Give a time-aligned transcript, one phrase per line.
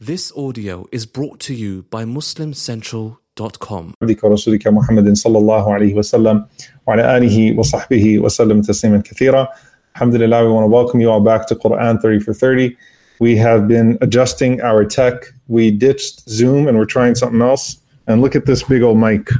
[0.00, 3.94] This audio is brought to you by MuslimCentral.com.
[4.02, 6.44] عبدك ورسولك محمد صلى الله عليه وسلم
[6.86, 9.48] وعلى آله وصحبه وسلم تسليما كثيرا.
[9.96, 12.76] Alhamdulillah, we want to welcome you all back to Quran 30 for 30.
[13.20, 15.26] We have been adjusting our tech.
[15.48, 17.78] We ditched Zoom and we're trying something else.
[18.06, 19.30] And look at this big old mic.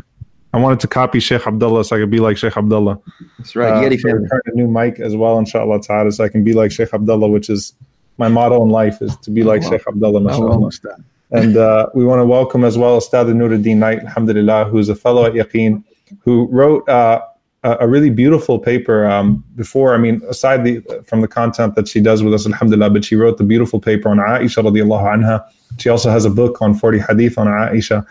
[0.54, 2.98] I wanted to copy Sheikh Abdullah so I could be like Sheikh Abdullah.
[3.38, 3.72] That's right.
[3.72, 4.28] Uh, Yeti so we're family.
[4.28, 7.28] trying a new mic as well, inshallah ta'ala, so I can be like Sheikh Abdullah,
[7.28, 7.74] which is
[8.19, 10.97] my motto in life is to be like Oh, Sheikh Abdullah, Oh, mashallah.
[11.31, 15.25] And uh, we want to welcome as well Ustad Nuruddin Knight, alhamdulillah, who's a fellow
[15.25, 15.83] at Yaqeen,
[16.23, 17.21] who wrote uh,
[17.63, 21.87] a a really beautiful paper um, before, I mean, aside the, from the content that
[21.87, 25.43] she does with us, alhamdulillah, but she wrote the beautiful paper on Aisha radiallahu anha.
[25.77, 28.05] She also has a book on 40 hadith on Aisha,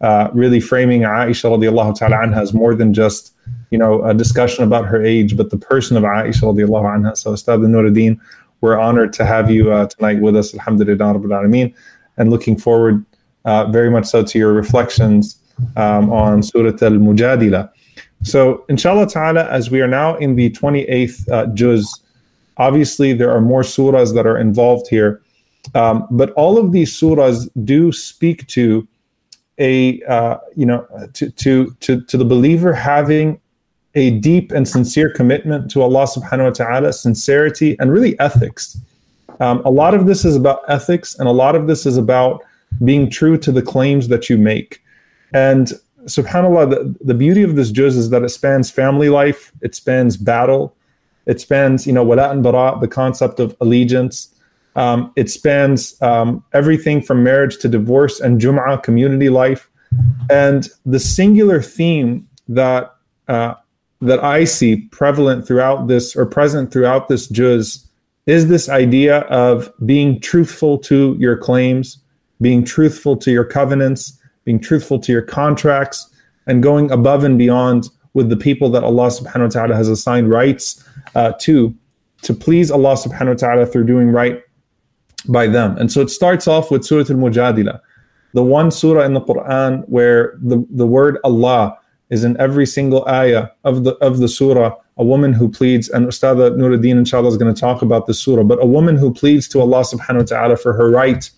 [0.00, 3.32] uh, really framing Aisha radiallahu ta'ala anha as more than just,
[3.70, 7.16] you know, a discussion about her age, but the person of Aisha radiallahu anha.
[7.16, 8.18] So Ustad Nuruddin,
[8.60, 11.74] we're honored to have you uh, tonight with us, alhamdulillah, rabbil
[12.16, 13.04] and looking forward
[13.44, 15.40] uh, very much so to your reflections
[15.76, 17.70] um, on Surah Al Mujadila.
[18.22, 22.02] So, inshallah ta'ala, as we are now in the 28th uh, juz,
[22.56, 25.22] obviously there are more surahs that are involved here,
[25.74, 28.86] um, but all of these surahs do speak to
[29.58, 33.40] a, uh, you know, to, to, to, to the believer having
[33.94, 38.78] a deep and sincere commitment to Allah subhanahu wa ta'ala, sincerity, and really ethics.
[39.40, 42.44] Um, a lot of this is about ethics, and a lot of this is about
[42.84, 44.82] being true to the claims that you make.
[45.32, 45.72] And
[46.04, 50.16] subhanAllah, the, the beauty of this juz is that it spans family life, it spans
[50.16, 50.74] battle,
[51.26, 54.34] it spans, you know, wala and bara, the concept of allegiance.
[54.76, 59.68] Um, it spans um, everything from marriage to divorce and Jum'ah, community life.
[60.30, 62.94] And the singular theme that
[63.28, 63.54] uh,
[64.00, 67.84] that I see prevalent throughout this or present throughout this juz
[68.26, 71.98] is this idea of being truthful to your claims,
[72.40, 76.10] being truthful to your covenants, being truthful to your contracts,
[76.46, 80.30] and going above and beyond with the people that Allah subhanahu wa ta'ala has assigned
[80.30, 80.84] rights
[81.14, 81.74] uh, to,
[82.22, 84.42] to please Allah subhanahu wa ta'ala through doing right
[85.28, 85.76] by them.
[85.78, 87.80] And so it starts off with Surah Al Mujadila,
[88.34, 91.78] the one surah in the Quran where the, the word Allah
[92.10, 94.74] is in every single ayah of the of the surah.
[94.96, 98.42] A woman who pleads, and Ustada Nuruddin inshallah is going to talk about this surah,
[98.42, 101.30] but a woman who pleads to Allah subhanahu wa ta'ala for her right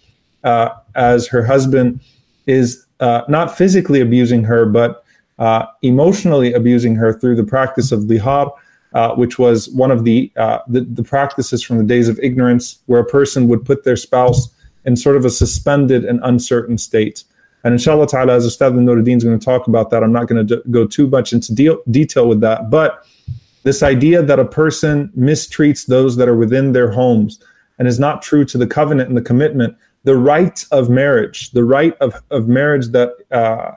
[0.44, 2.00] uh, as her husband
[2.46, 5.04] is uh, not physically abusing her, but
[5.38, 8.50] uh, emotionally abusing her through the practice of zihar,
[8.94, 12.80] uh, which was one of the, uh, the the practices from the days of ignorance,
[12.86, 14.48] where a person would put their spouse
[14.84, 17.24] in sort of a suspended and uncertain state.
[17.64, 20.46] And inshallah ta'ala, as Ustad Nuruddin is going to talk about that, I'm not going
[20.46, 22.70] to go too much into deal, detail with that.
[22.70, 23.06] But
[23.64, 27.38] this idea that a person mistreats those that are within their homes
[27.78, 31.64] and is not true to the covenant and the commitment, the right of marriage, the
[31.64, 33.72] right of, of marriage that uh,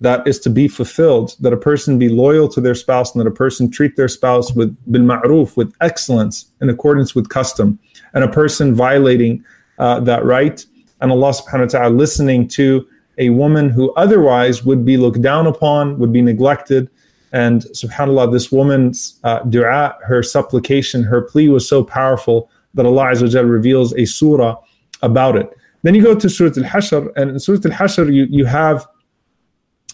[0.00, 3.28] that is to be fulfilled, that a person be loyal to their spouse and that
[3.28, 7.78] a person treat their spouse with bil ma'ruf, with excellence in accordance with custom,
[8.14, 9.44] and a person violating
[9.78, 10.64] uh, that right,
[11.00, 12.86] and Allah subhanahu wa ta'ala listening to
[13.18, 16.88] a woman who otherwise would be looked down upon, would be neglected.
[17.32, 23.06] And subhanAllah, this woman's uh, dua, her supplication, her plea was so powerful that Allah
[23.06, 24.56] Azza reveals a surah
[25.02, 25.50] about it.
[25.82, 28.86] Then you go to Surah Al Hashr, and in Surah Al Hashr, you, you have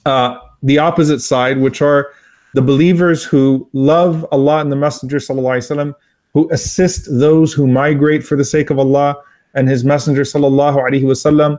[0.07, 2.11] uh, the opposite side, which are
[2.55, 5.95] the believers who love Allah and the Messenger, wasallam,
[6.33, 9.17] who assist those who migrate for the sake of Allah
[9.55, 11.59] and His Messenger, wasallam,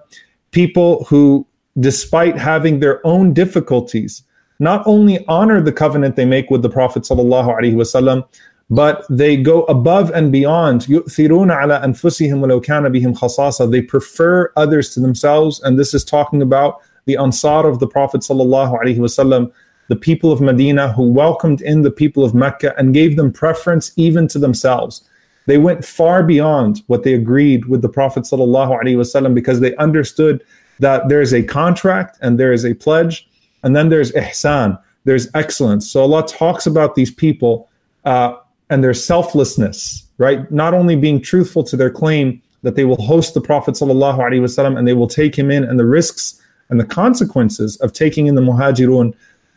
[0.51, 1.45] people who,
[1.78, 4.22] despite having their own difficulties,
[4.58, 8.26] not only honor the covenant they make with the Prophet sallallahu alaihi wasallam,
[8.68, 10.82] but they go above and beyond.
[10.82, 16.04] يُؤْثِرُونَ عَلَى أَنفُسِهِمْ وَلَوْ كَانَ بِهِمْ خَصَاصَةٌ They prefer others to themselves, and this is
[16.04, 19.52] talking about the Ansar of the Prophet sallallahu alaihi wasallam,
[19.88, 23.92] the people of Medina who welcomed in the people of Mecca and gave them preference
[23.96, 25.08] even to themselves.
[25.46, 29.74] They went far beyond what they agreed with the Prophet sallallahu alaihi wasallam because they
[29.76, 30.44] understood
[30.79, 33.27] that there is a contract and there is a pledge,
[33.63, 35.89] and then there's ihsan, there's excellence.
[35.89, 37.69] So Allah talks about these people
[38.05, 38.37] uh,
[38.69, 40.49] and their selflessness, right?
[40.51, 44.87] Not only being truthful to their claim that they will host the Prophet wasallam and
[44.87, 48.41] they will take him in, and the risks and the consequences of taking in the
[48.41, 49.13] muhajirun,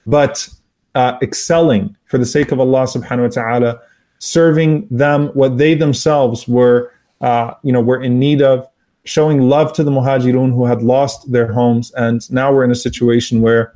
[0.06, 0.48] but
[0.94, 3.80] uh, excelling for the sake of Allah subhanahu wa ta'ala,
[4.18, 8.68] serving them what they themselves were, uh, you know, were in need of,
[9.08, 12.82] showing love to the muhajirun who had lost their homes, and now we're in a
[12.88, 13.74] situation where,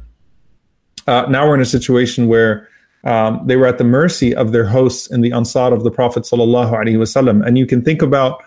[1.06, 2.68] uh, now we're in a situation where
[3.04, 6.22] um, they were at the mercy of their hosts in the ansar of the Prophet
[6.24, 7.44] sallallahu alaihi wasallam.
[7.44, 8.44] And you can think about,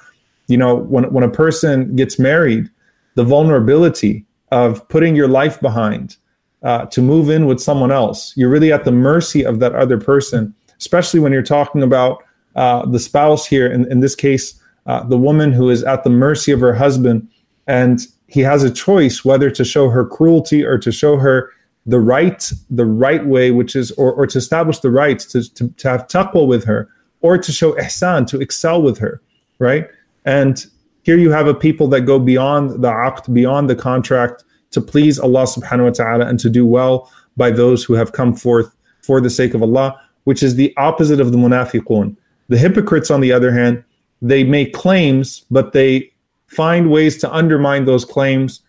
[0.47, 2.69] you know, when when a person gets married,
[3.15, 6.17] the vulnerability of putting your life behind
[6.63, 8.33] uh, to move in with someone else.
[8.37, 12.23] You're really at the mercy of that other person, especially when you're talking about
[12.55, 13.67] uh, the spouse here.
[13.75, 14.45] In, in this case,
[14.85, 17.27] uh, the woman who is at the mercy of her husband,
[17.67, 21.51] and he has a choice whether to show her cruelty or to show her
[21.85, 25.67] the right, the right way, which is, or, or to establish the right to, to,
[25.69, 26.89] to have taqwa with her,
[27.21, 29.21] or to show ihsan, to excel with her,
[29.59, 29.87] right?
[30.25, 30.65] And
[31.03, 35.19] here you have a people that go beyond the aqd, beyond the contract to please
[35.19, 39.21] Allah subhanahu wa ta'ala and to do well by those who have come forth for
[39.21, 42.17] the sake of Allah, which is the opposite of the munafiqun.
[42.49, 43.83] The hypocrites, on the other hand,
[44.21, 46.11] they make claims, but they
[46.47, 48.61] find ways to undermine those claims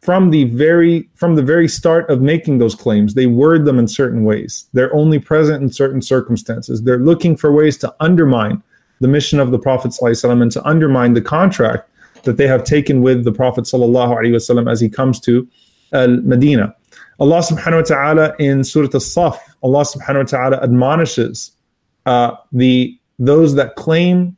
[0.00, 3.14] from the very from the very start of making those claims.
[3.14, 4.66] They word them in certain ways.
[4.72, 6.82] They're only present in certain circumstances.
[6.82, 8.62] They're looking for ways to undermine
[9.00, 11.90] the mission of the prophet ﷺ and to undermine the contract
[12.22, 15.48] that they have taken with the prophet ﷺ as he comes to
[15.92, 16.74] Medina
[17.20, 21.52] Allah subhanahu wa ta'ala in Surah As-Saf Allah subhanahu wa ta'ala admonishes
[22.06, 24.36] uh, the those that claim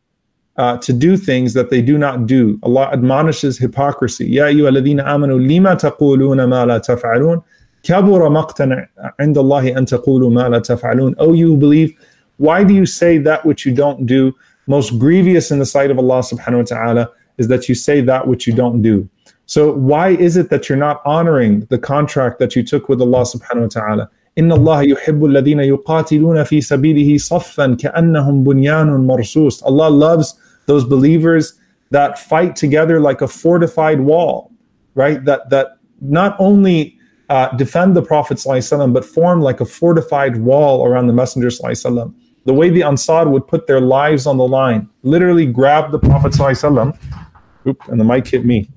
[0.58, 2.60] uh, to do things that they do not do.
[2.64, 4.28] Allah admonishes hypocrisy.
[4.28, 7.44] Ya ayyuhalladhina amanu lima taquluna ma la taf'alun.
[7.84, 8.88] Kabura maqtan
[9.20, 11.16] inda Allahi an taqulu ma la taf'alun.
[11.18, 11.98] Oh, you who believe,
[12.38, 14.36] why do you say that which you don't do?
[14.68, 18.28] Most grievous in the sight of Allah subhanahu wa ta'ala is that you say that
[18.28, 19.10] which you don't do.
[19.48, 23.24] So why is it that you're not honoring the contract that you took with Allah
[23.24, 24.10] subhanahu wa ta'ala?
[24.38, 29.64] إن الله يحب الذين يقاتلون في سبيله صفا كأنهم بنيان مرصوص.
[29.64, 31.60] Allah loves those believers
[31.92, 34.52] that fight together like a fortified wall,
[34.96, 35.24] right?
[35.26, 36.98] That that not only
[37.30, 42.14] uh, defend the Prophet ﷺ, but form like a fortified wall around the Messenger ﷺ.
[42.44, 46.34] The way the Ansar would put their lives on the line, literally grab the Prophet
[46.34, 46.98] ﷺ,
[47.68, 48.68] Oop, and the mic hit me.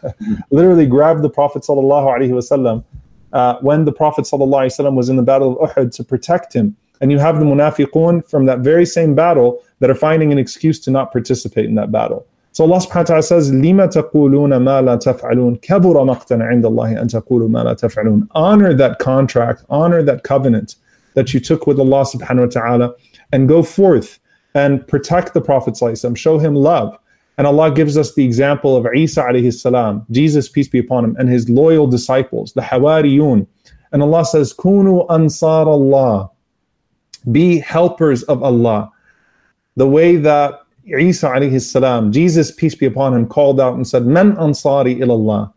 [0.51, 2.83] literally grab the Prophet ﷺ
[3.31, 6.75] uh, when the Prophet ﷺ was in the Battle of Uhud to protect him.
[7.01, 10.79] And you have the munafiqun from that very same battle that are finding an excuse
[10.81, 12.25] to not participate in that battle.
[12.53, 17.01] So Allah subhanahu wa ta'ala says, لِمَ تَقُولُونَ مَا لَا تَفْعَلُونَ كَبُرَ مَقْتًا عِنْدَ اللَّهِ
[17.01, 20.75] أَن تَقُولُوا مَا لَا تَفْعَلُونَ Honor that contract, honor that covenant
[21.15, 22.95] that you took with Allah subhanahu wa ta'ala
[23.31, 24.19] and go forth
[24.53, 25.75] and protect the Prophet
[26.15, 26.97] show him love.
[27.37, 31.15] And Allah gives us the example of Isa alayhi salam, Jesus, peace be upon him,
[31.17, 33.47] and his loyal disciples, the Hawariyun.
[33.91, 36.29] And Allah says, Kunu ansar Allah.
[37.31, 38.91] Be helpers of Allah
[39.75, 44.05] the way that Isa alayhi salam, Jesus, peace be upon him, called out and said,
[44.05, 45.51] Man ansari ilallah.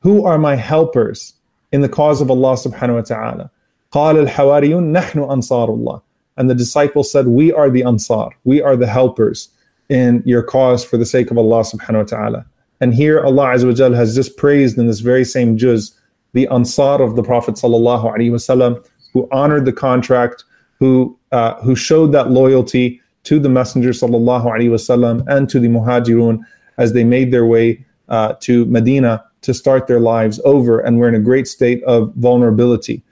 [0.00, 1.34] Who are my helpers
[1.70, 3.50] in the cause of Allah subhanahu wa ta'ala?
[3.92, 6.02] قال الحواريون نحن أنصار الله.
[6.36, 8.30] And the disciples said, We are the Ansar.
[8.44, 9.50] We are the helpers
[9.88, 12.46] in your cause for the sake of Allah subhanahu wa ta'ala.
[12.80, 15.96] And here Allah Azza wa has just praised in this very same juz
[16.32, 20.44] the Ansar of the Prophet sallallahu alaihi wasallam who honored the contract,
[20.79, 25.67] who uh, who showed that loyalty, to the Messenger sallallahu alaihi wasallam and to the
[25.67, 26.39] Muhajirun
[26.77, 31.09] as they made their way uh, to Medina to start their lives over, and we're
[31.09, 33.03] in a great state of vulnerability.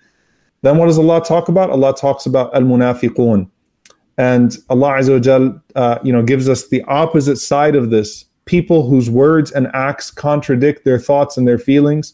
[0.62, 1.70] Then what does Allah talk about?
[1.70, 3.50] Allah talks about al munafiqun,
[4.18, 9.10] and Allah Azza uh, you know, gives us the opposite side of this: people whose
[9.10, 12.14] words and acts contradict their thoughts and their feelings,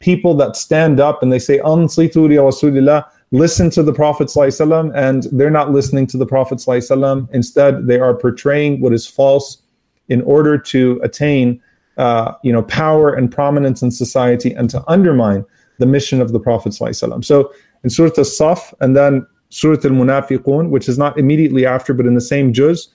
[0.00, 5.23] people that stand up and they say "Ansitu Rasulillah." listen to the Prophet ﷺ and
[5.31, 7.27] they're not listening to the Prophet ﷺ.
[7.33, 9.63] Instead, they are portraying what is false
[10.09, 11.61] in order to attain
[11.97, 15.45] uh, you know, power and prominence in society and to undermine
[15.79, 17.25] the mission of the Prophet ﷺ.
[17.25, 22.15] So in Surah As-Saf and then Surah Al-Munafiqun, which is not immediately after, but in
[22.15, 22.89] the same juz,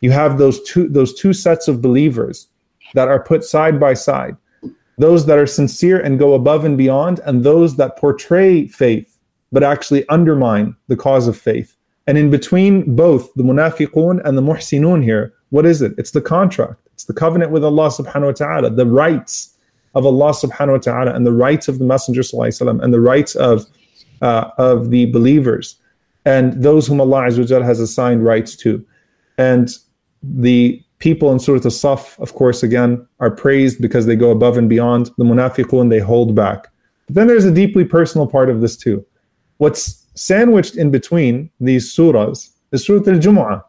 [0.00, 2.48] you have those two, those two sets of believers
[2.94, 4.36] that are put side by side.
[4.98, 9.17] Those that are sincere and go above and beyond, and those that portray faith
[9.52, 11.76] but actually undermine the cause of faith.
[12.06, 15.94] And in between both the munafiqun and the muhsinun here, what is it?
[15.96, 16.80] It's the contract.
[16.92, 19.54] It's the covenant with Allah subhanahu wa ta'ala, the rights
[19.94, 23.34] of Allah subhanahu wa ta'ala and the rights of the Messenger وسلم, and the rights
[23.36, 23.66] of,
[24.22, 25.76] uh, of the believers
[26.24, 28.84] and those whom Allah has assigned rights to.
[29.38, 29.68] And
[30.22, 34.68] the people in Surah As-Saf, of course, again, are praised because they go above and
[34.68, 35.10] beyond.
[35.18, 36.68] The munafiqun, they hold back.
[37.06, 39.04] But then there's a deeply personal part of this too.
[39.58, 43.62] What's sandwiched in between these surahs is Surah Al Jumu'ah,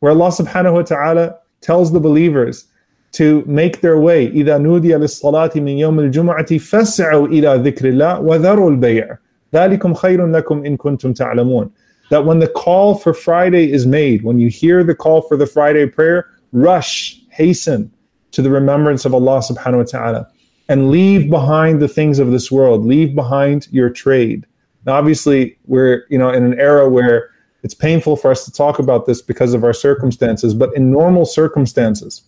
[0.00, 2.66] where Allah subhanahu wa ta'ala tells the believers
[3.12, 4.30] to make their way.
[4.30, 9.18] إِذَا نُودِيَ لِلصَّلَاةِ مِنْ يَوْمِ الْجُمُعَةِ فَاسْعَوْا إِلَى ذِكْرِ اللَّهِ وَذَرُوا الْبَيْعَ
[9.54, 11.70] ذَلِكُمْ خَيْرٌ لَكُمْ إِن كُنتُمْ تَعْلَمُونَ
[12.10, 15.46] That when the call for Friday is made, when you hear the call for the
[15.46, 17.92] Friday prayer, rush, hasten
[18.32, 20.28] to the remembrance of Allah subhanahu wa ta'ala.
[20.68, 24.46] and leave behind the things of this world, leave behind your trade.
[24.87, 27.29] now, obviously, we're you know in an era where
[27.61, 31.25] it's painful for us to talk about this because of our circumstances, but in normal
[31.25, 32.23] circumstances,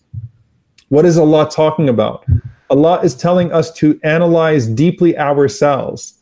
[0.90, 2.26] what is Allah talking about?
[2.68, 6.14] Allah is telling us to analyze deeply ourselves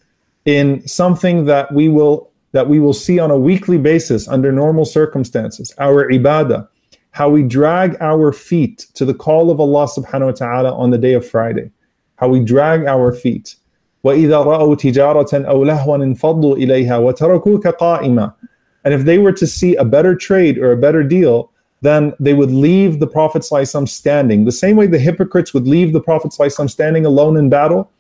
[0.45, 4.85] in something that we will that we will see on a weekly basis under normal
[4.85, 6.67] circumstances, our ibadah,
[7.11, 10.99] how we drag our feet to the call of Allah subhanahu wa ta'ala on the
[10.99, 11.71] day of Friday,
[12.17, 13.57] how we drag our feet.
[14.04, 18.34] وَإِذَا رَأَوْا تِجَارَةً أَوْ لَهْوًا انفضوا إِلَيْهَا وَتَرَكُوكَ قَائِمًا
[18.84, 22.34] And if they were to see a better trade or a better deal, then they
[22.34, 24.46] would leave the Prophet standing.
[24.46, 27.92] The same way the hypocrites would leave the Prophet standing alone in battle,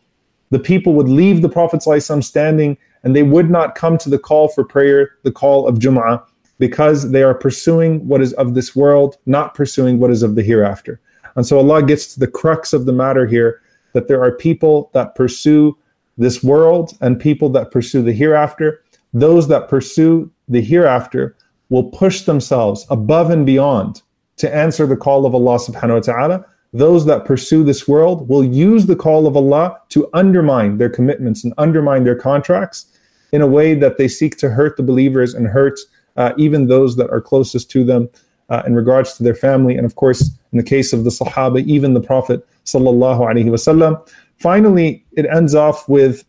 [0.51, 4.47] the people would leave the Prophet standing and they would not come to the call
[4.47, 6.23] for prayer, the call of Jum'ah,
[6.59, 10.43] because they are pursuing what is of this world, not pursuing what is of the
[10.43, 11.01] hereafter.
[11.35, 13.61] And so Allah gets to the crux of the matter here
[13.93, 15.77] that there are people that pursue
[16.18, 18.82] this world and people that pursue the hereafter.
[19.14, 21.36] Those that pursue the hereafter
[21.70, 24.02] will push themselves above and beyond
[24.36, 26.46] to answer the call of Allah subhanahu wa ta'ala.
[26.72, 31.44] Those that pursue this world will use the call of Allah to undermine their commitments
[31.44, 32.86] and undermine their contracts
[33.32, 35.78] in a way that they seek to hurt the believers and hurt
[36.16, 38.08] uh, even those that are closest to them
[38.50, 39.76] uh, in regards to their family.
[39.76, 44.06] And of course, in the case of the Sahaba, even the Prophet sallallahu alaihi wasallam.
[44.38, 46.24] Finally, it ends off with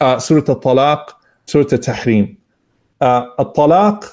[0.00, 1.12] uh, Surah Al Talaq,
[1.46, 2.36] Surah Al Tahrim.
[3.00, 4.08] Uh, Al Talaq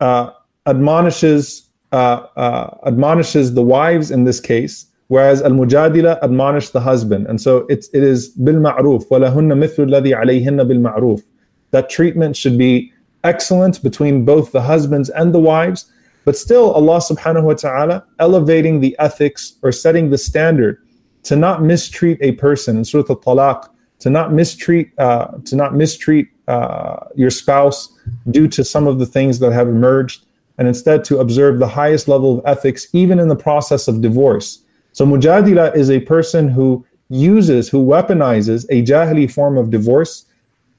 [0.00, 0.30] uh,
[0.66, 7.26] admonishes, uh, uh, admonishes the wives in this case, whereas Al Mujadila admonishes the husband.
[7.26, 11.22] And so it's, it is bil ma'ruf, walahunna mithlu alladhi alayhinna bil ma'ruf.
[11.70, 15.90] That treatment should be excellent between both the husbands and the wives,
[16.24, 20.82] but still Allah subhanahu wa ta'ala elevating the ethics or setting the standard
[21.24, 23.68] to not mistreat a person in Surah Al-Talaq,
[24.00, 27.96] to not mistreat uh, to not mistreat uh, your spouse
[28.30, 30.24] due to some of the things that have emerged,
[30.58, 34.64] and instead to observe the highest level of ethics, even in the process of divorce.
[34.92, 40.26] So, mujadila is a person who uses, who weaponizes a jahili form of divorce.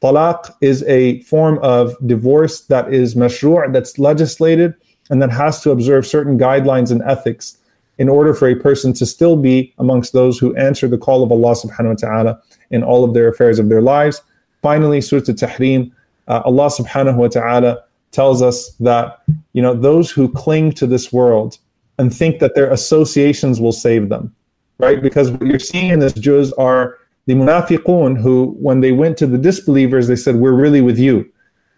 [0.01, 4.73] Talaq is a form of divorce that is mashru', that's legislated,
[5.11, 7.57] and that has to observe certain guidelines and ethics
[7.97, 11.31] in order for a person to still be amongst those who answer the call of
[11.31, 14.21] Allah subhanahu wa ta'ala in all of their affairs of their lives.
[14.61, 15.91] Finally, Surah Al-Tahrim,
[16.27, 19.21] uh, Allah subhanahu wa ta'ala tells us that
[19.53, 21.57] you know those who cling to this world
[21.97, 24.33] and think that their associations will save them,
[24.77, 25.01] right?
[25.01, 29.27] Because what you're seeing in this juz are the munafiqun who, when they went to
[29.27, 31.29] the disbelievers, they said, "We're really with you,"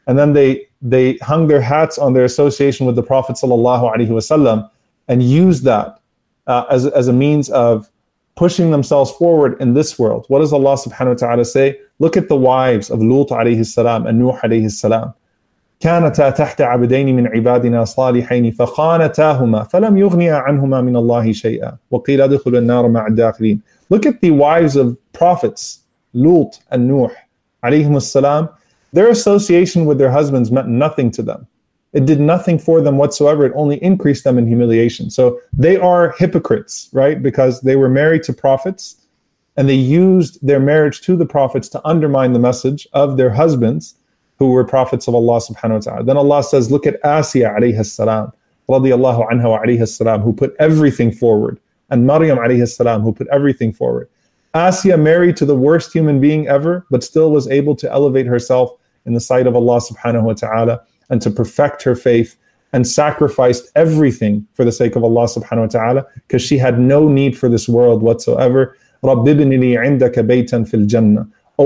[0.08, 4.10] and then they they hung their hats on their association with the Prophet sallallahu alaihi
[4.10, 4.70] wasallam
[5.08, 6.00] and used that
[6.47, 7.90] uh, as as a means of
[8.37, 10.25] pushing themselves forward in this world.
[10.28, 11.81] What does Allah subhanahu wa ta'ala say?
[11.99, 15.14] Look at the wives of Lut alayhi salam and Nuh alayhi salam.
[15.81, 22.59] كانتا تحت عبدين من عبادنا صالحين فخانتاهما فلم يغنيا عنهما من الله شيئا وقيل ادخلوا
[22.59, 23.61] النار مع الداخلين.
[23.90, 25.81] Look at the wives of prophets,
[26.14, 27.11] Lut and Nuh
[27.64, 28.49] alayhim salam.
[28.93, 31.47] Their association with their husbands meant nothing to them.
[31.94, 33.46] It did nothing for them whatsoever.
[33.46, 35.10] It only increased them in humiliation.
[35.12, 37.22] So they are hypocrites, right?
[37.22, 38.96] Because they were married to prophets
[39.56, 43.96] and they used their marriage to the prophets to undermine the message of their husbands
[44.40, 46.04] who were prophets of Allah subhanahu wa ta'ala.
[46.04, 48.34] Then Allah says, look at Asiya alayhi salam,
[48.68, 51.60] radiyallahu anha wa alayhi salam, who put everything forward,
[51.92, 54.10] and Maryam alayhi salam, who put everything forward.
[54.56, 58.72] Asiya married to the worst human being ever, but still was able to elevate herself
[59.06, 62.38] in the sight of Allah subhanahu wa ta'ala and to perfect her faith
[62.74, 67.07] and sacrificed everything for the sake of Allah subhanahu wa ta'ala because she had no
[67.07, 68.75] need for this world whatsoever.
[69.03, 69.24] Oh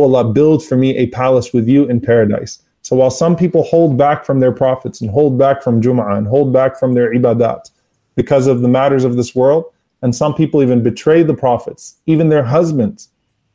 [0.04, 2.62] Allah, build for me a palace with you in paradise.
[2.82, 6.28] So while some people hold back from their prophets and hold back from Jum'ah and
[6.28, 7.72] hold back from their ibadat
[8.16, 9.66] because of the matters of this world,
[10.02, 13.10] and some people even betray the prophets, even their husbands,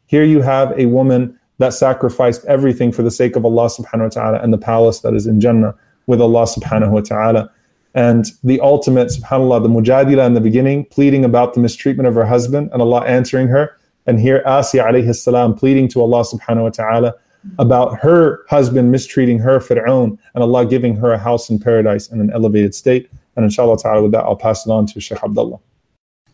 [0.06, 4.08] here you have a woman that sacrificed everything for the sake of Allah subhanahu wa
[4.08, 5.74] ta'ala and the palace that is in Jannah
[6.06, 7.50] with Allah subhanahu wa ta'ala.
[7.94, 12.24] And the ultimate, subhanAllah, the mujadila in the beginning, pleading about the mistreatment of her
[12.24, 13.76] husband and Allah answering her.
[14.06, 17.14] And here Asiya alayhi salam pleading to Allah subhanahu wa ta'ala
[17.58, 22.20] about her husband mistreating her, Fir'aun, and Allah giving her a house in paradise in
[22.20, 23.10] an elevated state.
[23.36, 25.58] And inshallah ta'ala, with that, I'll pass it on to Shaykh Abdullah.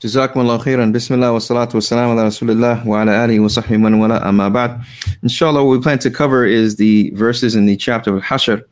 [0.03, 4.29] جزاكم الله خيرا بسم الله والصلاة والسلام على رسول الله وعلى آله وصحبه من والاه
[4.29, 4.81] أما بعد
[5.23, 8.63] Inshallah what we plan to cover is the verses in the chapter of Hashr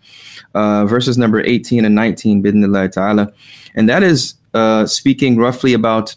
[0.56, 3.32] uh, verses number 18 and 19 bidnillah ta'ala
[3.75, 6.13] and that is uh, speaking roughly about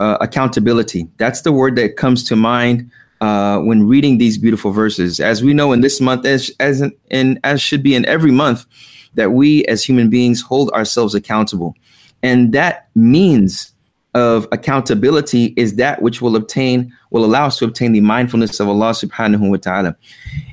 [0.00, 1.06] uh, accountability.
[1.16, 5.20] That's the word that comes to mind uh, when reading these beautiful verses.
[5.20, 8.32] As we know in this month, as as in, in as should be in every
[8.32, 8.66] month,
[9.14, 11.76] that we as human beings hold ourselves accountable,
[12.24, 13.72] and that means
[14.13, 18.67] of accountability is that which will obtain will allow us to obtain the mindfulness of
[18.67, 19.95] Allah subhanahu wa ta'ala.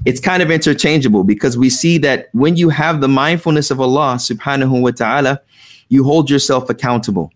[0.04, 4.14] It's kind of interchangeable because we see that when you have the mindfulness of Allah
[4.14, 5.40] subhanahu wa ta'ala,
[5.88, 7.32] you hold yourself accountable.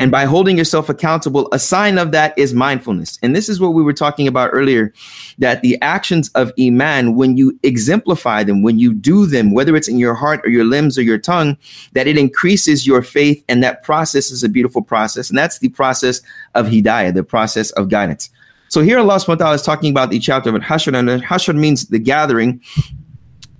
[0.00, 3.18] And by holding yourself accountable, a sign of that is mindfulness.
[3.22, 4.92] And this is what we were talking about earlier
[5.38, 9.86] that the actions of Iman, when you exemplify them, when you do them, whether it's
[9.86, 11.56] in your heart or your limbs or your tongue,
[11.92, 13.44] that it increases your faith.
[13.48, 15.28] And that process is a beautiful process.
[15.30, 16.20] And that's the process
[16.56, 18.28] of Hidayah, the process of guidance.
[18.68, 21.98] So here Allah subhanahu is talking about the chapter of Hashr, and Hashr means the
[21.98, 22.60] gathering,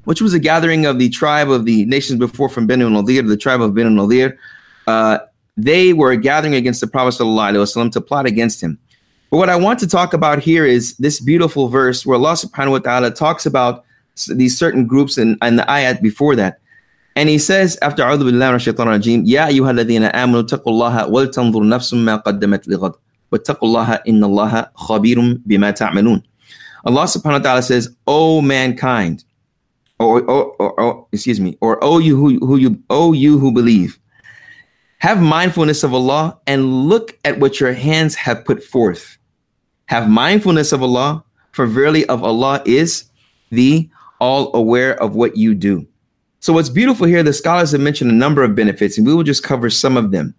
[0.04, 3.36] which was a gathering of the tribe of the nations before from Banu Nadir, the
[3.36, 4.38] tribe of Banu Nadir.
[4.86, 5.18] Uh,
[5.56, 8.78] they were gathering against the Prophet ﷺ to plot against him.
[9.30, 12.72] But what I want to talk about here is this beautiful verse where Allah subhanahu
[12.72, 13.84] wa ta'ala talks about
[14.28, 16.58] these certain groups and, the ayat before that.
[17.16, 22.04] And he says, after A'udhu Billahi Shaitan Rajim, Ya ayyuhaladina amanu taqullaha wal tanzur nafsum
[22.04, 22.94] ma qaddamat lighad.
[23.30, 26.22] Wattaqullaha inna allaha khabirum bima ta'malun.
[26.84, 29.24] Allah subhanahu wa ta'ala says, O mankind,
[29.98, 33.98] or, excuse me, or O you who you, O you who believe,
[35.02, 39.18] have mindfulness of Allah and look at what your hands have put forth.
[39.86, 43.10] Have mindfulness of Allah, for verily of Allah is
[43.50, 43.90] the
[44.20, 45.84] all aware of what you do.
[46.38, 49.24] So, what's beautiful here, the scholars have mentioned a number of benefits, and we will
[49.24, 50.36] just cover some of them.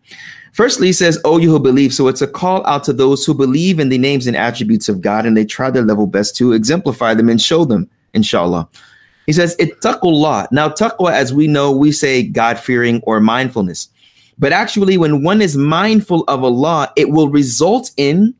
[0.54, 1.94] Firstly, he says, Oh, you who believe.
[1.94, 5.02] So, it's a call out to those who believe in the names and attributes of
[5.02, 8.70] God, and they try their level best to exemplify them and show them, inshallah.
[9.26, 10.54] He says, Ittaqullah.
[10.54, 13.90] Now, taqwa, as we know, we say God fearing or mindfulness.
[14.38, 18.34] But actually, when one is mindful of Allah, it will result in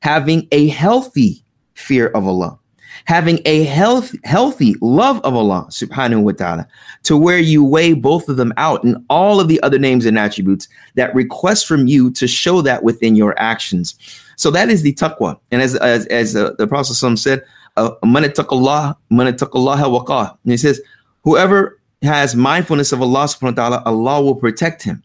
[0.00, 2.58] having a healthy fear of Allah,
[3.04, 6.66] having a health, healthy love of Allah subhanahu wa ta'ala,
[7.04, 10.18] to where you weigh both of them out and all of the other names and
[10.18, 13.94] attributes that request from you to show that within your actions.
[14.36, 15.38] So that is the taqwa.
[15.50, 17.42] And as, as, as uh, the Prophet said,
[17.76, 20.80] uh, man taqallah, man And he says,
[21.24, 25.02] whoever has mindfulness of Allah subhanahu wa ta'ala, Allah will protect him.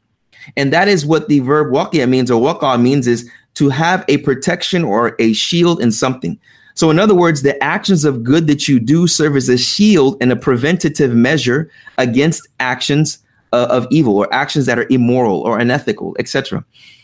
[0.58, 4.18] And that is what the verb waqi'a means or waqa means is to have a
[4.18, 6.40] protection or a shield in something.
[6.74, 10.18] So, in other words, the actions of good that you do serve as a shield
[10.22, 13.20] and a preventative measure against actions
[13.54, 16.64] uh, of evil or actions that are immoral or unethical, etc.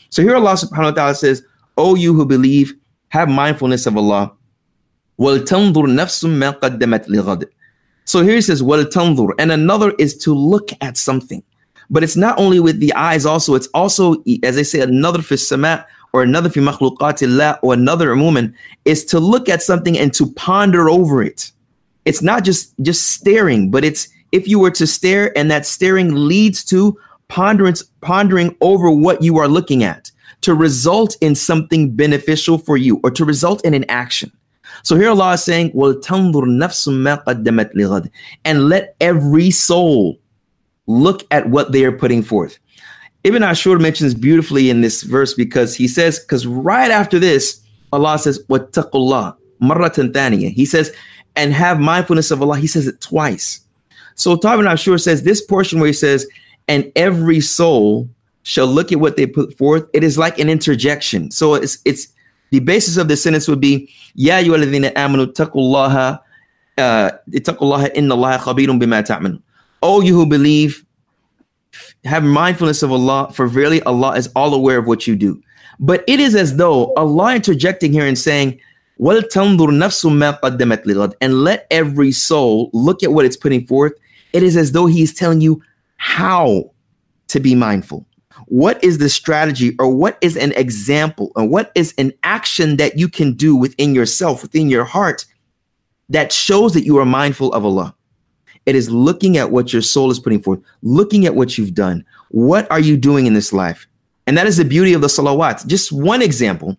[0.10, 1.44] So here Allah subhanahu wa ta'ala says,
[1.78, 2.74] O you who believe,
[3.10, 4.32] have mindfulness of Allah.
[5.20, 5.36] So
[8.24, 11.44] here he says, and another is to look at something.
[11.90, 15.86] But it's not only with the eyes, also, it's also, as they say, another fissamat
[16.14, 18.54] or another fi makhluqatillah or another umuman,
[18.86, 21.52] is to look at something and to ponder over it.
[22.06, 26.28] It's not just just staring, but it's if you were to stare and that staring
[26.28, 26.98] leads to
[27.28, 33.00] ponderance, pondering over what you are looking at to result in something beneficial for you
[33.04, 34.32] or to result in an action.
[34.84, 38.10] So here Allah is saying, "Well, nafsum ma qaddamat
[38.46, 40.20] and let every soul
[40.88, 42.58] look at what they are putting forth.
[43.24, 48.18] Ibn Ashur mentions beautifully in this verse because he says, because right after this, Allah
[48.18, 50.52] says, Wattaqullah, marratan thaniya.
[50.52, 50.94] He says,
[51.36, 52.58] and have mindfulness of Allah.
[52.58, 53.62] He says it twice.
[54.16, 56.28] So Ibn Ashur says this portion where he says,
[56.68, 58.10] and every soul
[58.44, 59.86] shall look at what they put forth.
[59.94, 61.32] It is like an interjection.
[61.32, 62.08] So it's it's
[62.50, 66.20] the basis of the sentence would be, Ya ayyuhalladhina amanu taqullaha
[66.78, 69.42] uh, ittaqullaha inna Allah khabirun bima ta'malun.
[69.82, 70.84] Oh, you who believe,
[72.06, 75.42] have mindfulness of Allah, for verily Allah is all aware of what you do.
[75.80, 78.60] But it is as though Allah interjecting here and saying,
[79.00, 83.94] and let every soul look at what it's putting forth.
[84.34, 85.62] It is as though He is telling you
[85.98, 86.72] how
[87.28, 88.08] to be mindful.
[88.46, 92.98] What is the strategy, or what is an example, or what is an action that
[92.98, 95.26] you can do within yourself, within your heart,
[96.10, 97.94] that shows that you are mindful of Allah?
[98.68, 102.06] It is looking at what your soul is putting forth, looking at what you've done.
[102.30, 103.88] What are you doing in this life?
[104.28, 105.66] And that is the beauty of the salawat.
[105.68, 106.78] Just one example,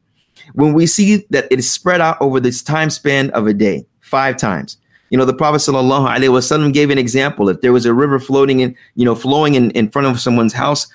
[0.53, 3.87] when we see that it is spread out over this time span of a day,
[4.01, 4.77] five times.
[5.11, 7.49] You know, the Prophet wasallam gave an example.
[7.49, 10.53] If there was a river floating in, you know, flowing in, in front of someone's
[10.53, 10.87] house,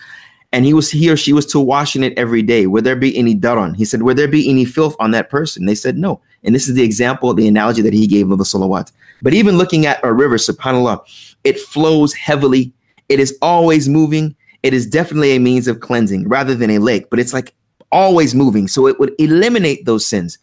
[0.52, 3.18] and he was he or she was to washing it every day, would there be
[3.18, 3.76] any daran?
[3.76, 5.66] He said, would there be any filth on that person?
[5.66, 6.22] They said no.
[6.44, 8.92] And this is the example, the analogy that he gave of the salawat.
[9.24, 11.00] But even looking at a river, subhanAllah,
[11.44, 12.74] it flows heavily.
[13.10, 14.36] It is always moving.
[14.62, 17.56] It is definitely a means of cleansing rather than a lake, but it's like
[17.92, 18.68] always moving.
[18.68, 20.38] So it would eliminate those sins.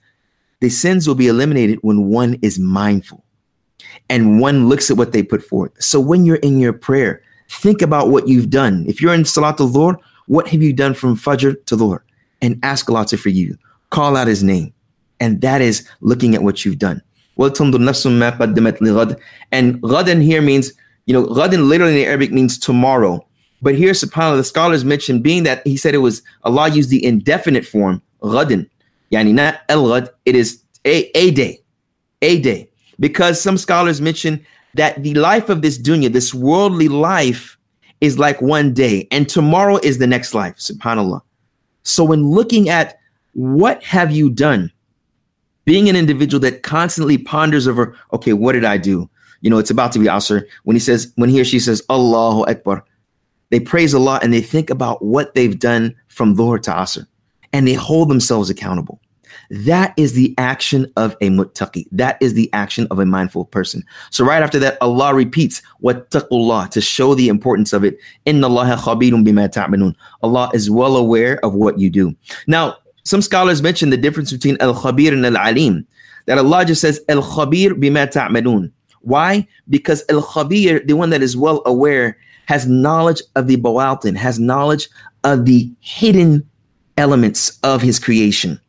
[0.60, 3.24] The sins will be eliminated when one is mindful
[4.08, 5.72] and one looks at what they put forth.
[5.82, 8.84] So when you're in your prayer, think about what you've done.
[8.86, 12.00] If you're in Salatul Dhuhr, what have you done from Fajr to Dhuhr?
[12.42, 13.58] And ask Allah to you.
[13.90, 14.72] Call out His name.
[15.18, 17.02] And that is looking at what you've done.
[17.40, 17.52] And
[19.82, 20.72] ghadan here means,
[21.06, 23.24] you know, ghadan literally in Arabic means tomorrow.
[23.62, 27.04] But here, subhanAllah, the scholars mentioned being that he said it was, Allah used the
[27.04, 28.68] indefinite form, ghadan.
[29.12, 31.60] Yani not el ghad, it is a, a day,
[32.22, 32.68] a day.
[32.98, 37.56] Because some scholars mention that the life of this dunya, this worldly life,
[38.00, 41.20] is like one day, and tomorrow is the next life, subhanAllah.
[41.82, 42.98] So when looking at
[43.32, 44.72] what have you done,
[45.70, 49.08] being an individual that constantly ponders over, okay, what did I do?
[49.40, 50.44] You know, it's about to be Asr.
[50.64, 52.84] When he says, when he or she says, Allahu Akbar,
[53.50, 57.06] they praise Allah and they think about what they've done from Dhuhr to Asr
[57.52, 59.00] and they hold themselves accountable.
[59.48, 61.86] That is the action of a muttaqi.
[61.92, 63.84] That is the action of a mindful person.
[64.10, 67.96] So right after that, Allah repeats wattaqullah to show the importance of it.
[68.26, 69.94] Inna Allah.
[70.22, 72.16] Allah is well aware of what you do.
[72.48, 72.76] Now,
[73.10, 75.84] some scholars mention the difference between al-khabir and al-alim.
[76.26, 78.70] That Allah just says al-khabir bima ta'malun.
[79.00, 79.48] Why?
[79.68, 84.88] Because al-khabir, the one that is well aware, has knowledge of the bawatin, has knowledge
[85.24, 86.48] of the hidden
[86.98, 88.60] elements of his creation.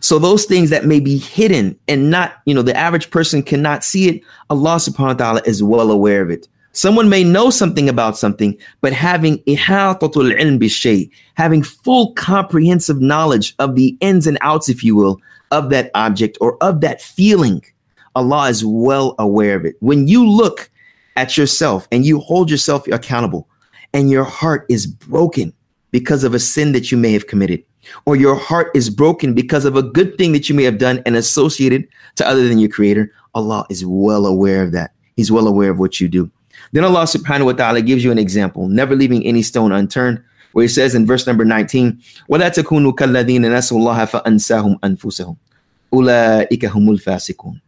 [0.00, 3.84] So those things that may be hidden and not, you know, the average person cannot
[3.84, 6.48] see it, Allah subhanahu wa ta'ala is well aware of it.
[6.76, 13.76] Someone may know something about something, but having ihatatul ilm having full comprehensive knowledge of
[13.76, 15.20] the ins and outs, if you will,
[15.52, 17.62] of that object or of that feeling,
[18.16, 19.76] Allah is well aware of it.
[19.78, 20.68] When you look
[21.14, 23.48] at yourself and you hold yourself accountable
[23.92, 25.52] and your heart is broken
[25.92, 27.62] because of a sin that you may have committed,
[28.04, 31.00] or your heart is broken because of a good thing that you may have done
[31.06, 34.90] and associated to other than your creator, Allah is well aware of that.
[35.14, 36.32] He's well aware of what you do.
[36.73, 40.63] Then Allah subhanahu wa ta'ala gives you an example, never leaving any stone unturned, where
[40.63, 45.37] he says in verse number 19, وَلَا تَكُونُوا كَالَّذِينَ نَسُوا اللَّهَ فَأَنْسَاهُمْ أَنفُسَهُمْ
[45.93, 47.61] أُولَٰئِكَ هُمُ الْفَاسِقُونَ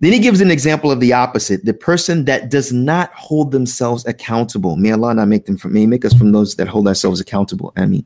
[0.00, 4.04] then he gives an example of the opposite, the person that does not hold themselves
[4.04, 4.76] accountable.
[4.76, 7.72] May Allah not make them from may make us from those that hold ourselves accountable.
[7.76, 8.04] I mean,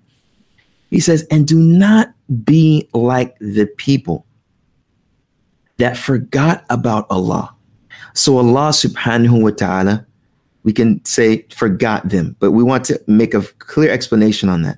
[0.91, 4.27] he says, and do not be like the people
[5.79, 7.52] that forgot about Allah.
[8.14, 10.06] so Allah subhanahu wa ta'ala,
[10.64, 14.78] we can say forgot them, but we want to make a clear explanation on that.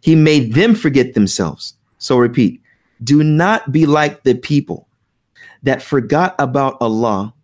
[0.00, 1.74] He made them forget themselves.
[1.98, 2.62] So repeat,
[3.02, 4.88] do not be like the people
[5.62, 7.34] that forgot about Allah.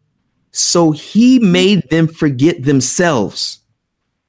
[0.53, 3.61] So he made them forget themselves.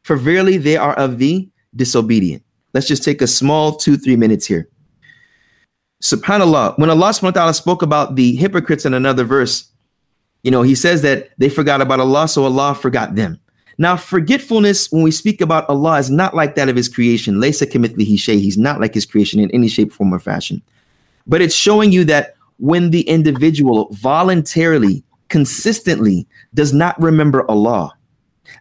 [0.04, 2.44] For verily they are of the disobedient.
[2.74, 4.70] Let's just take a small two, three minutes here.
[6.04, 9.72] SubhanAllah, when Allah subhanahu wa ta'ala spoke about the hypocrites in another verse,
[10.46, 13.40] you know, he says that they forgot about Allah, so Allah forgot them.
[13.78, 17.42] Now, forgetfulness, when we speak about Allah, is not like that of his creation.
[17.42, 20.62] He's not like his creation in any shape, form, or fashion.
[21.28, 27.92] But it's showing you that when the individual voluntarily, consistently does not remember Allah,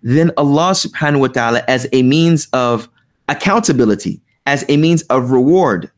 [0.02, 2.88] then Allah subhanahu wa ta'ala, as a means of
[3.28, 5.90] accountability as a means of reward.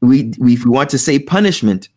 [0.00, 1.88] We, we, if we want to say punishment,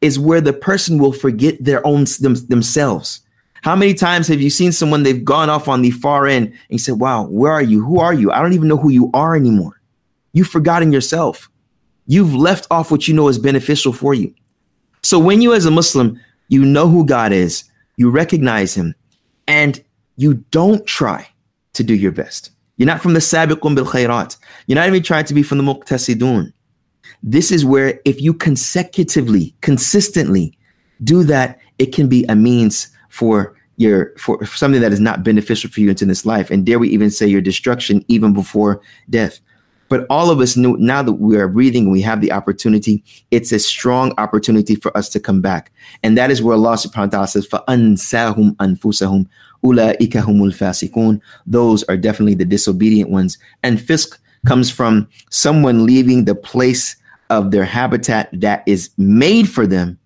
[0.00, 3.20] is where the person will forget their own them, themselves.
[3.62, 6.56] How many times have you seen someone they've gone off on the far end and
[6.68, 7.84] you said, Wow, where are you?
[7.84, 8.30] Who are you?
[8.30, 9.80] I don't even know who you are anymore.
[10.32, 11.50] You've forgotten yourself.
[12.06, 14.32] You've left off what you know is beneficial for you.
[15.02, 17.64] So when you, as a Muslim, you know who God is,
[17.96, 18.94] you recognize Him,
[19.48, 19.82] and
[20.16, 21.28] you don't try
[21.72, 22.50] to do your best.
[22.76, 24.36] You're not from the sabiqun bil khairat.
[24.66, 26.52] You're not even trying to be from the muqtasidun.
[27.23, 30.57] This is where if you consecutively, consistently
[31.03, 35.69] do that, it can be a means for your for something that is not beneficial
[35.69, 36.51] for you into this life.
[36.51, 39.39] And dare we even say your destruction even before death.
[39.89, 43.03] But all of us know now that we are breathing, we have the opportunity.
[43.29, 45.69] It's a strong opportunity for us to come back.
[46.01, 49.27] And that is where Allah subhanahu wa ta'ala says, فَأَنْسَاهُمْ أَنفُسَهُمْ
[49.65, 51.19] Ulaika humul fasikun.
[51.45, 53.37] Those are definitely the disobedient ones.
[53.63, 56.96] And fisk comes from someone leaving the place
[57.30, 59.98] of their habitat that is made for them.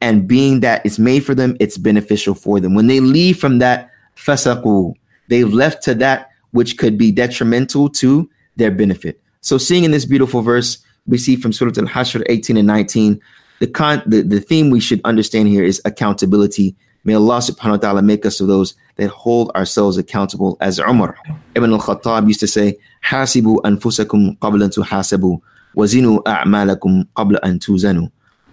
[0.00, 2.74] And being that it's made for them, it's beneficial for them.
[2.74, 4.94] When they leave from that fasaku,
[5.28, 9.20] they've left to that which could be detrimental to their benefit.
[9.40, 13.20] So seeing in this beautiful verse, we see from Surah Al-Hashr 18 and 19,
[13.60, 17.76] the, con- the, the theme we should understand here is accountability May Allah subhanahu wa
[17.76, 20.56] ta'ala make us of those that hold ourselves accountable.
[20.60, 21.16] As Umar
[21.54, 25.40] ibn al-Khattab used to say, Hasibu anfusakum qabla tuhasabu,
[25.76, 28.10] wazinu a'malakum qabla an tuzanu.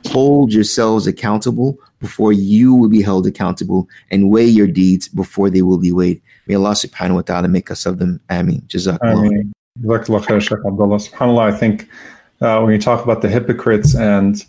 [0.08, 5.64] Hold yourselves accountable before you will be held accountable and weigh your deeds before they
[5.64, 6.22] will be weighed.
[6.48, 8.22] May Allah subhanahu wa ta'ala make us of them.
[8.30, 8.62] Ameen.
[8.68, 9.52] Jazakallah.
[9.82, 10.98] Jazakallah khair, Shaykh Abdullah.
[10.98, 11.90] SubhanAllah, I think
[12.42, 14.46] uh, when you talk about the hypocrites and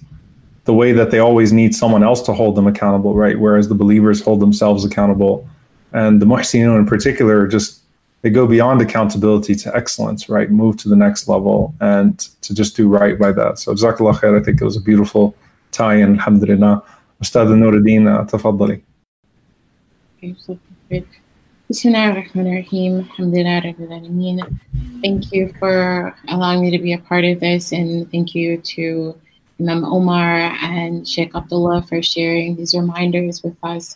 [0.67, 3.39] the way that they always need someone else to hold them accountable, right?
[3.39, 5.49] Whereas the believers hold themselves accountable.
[5.93, 7.81] And the muhsinun in particular, just
[8.23, 10.51] they go beyond accountability to excellence, right?
[10.51, 13.59] Move to the next level and to just do right by that.
[13.59, 15.35] So Jazakallah khair, I think it was a beautiful
[15.71, 16.83] tie-in, alhamdulillah.
[17.23, 18.83] Ustad Nuruddin, uh, tafadali.
[25.03, 29.17] Thank you for allowing me to be a part of this, and thank you to
[29.59, 33.95] Imam Omar and Sheikh Abdullah for sharing these reminders with us.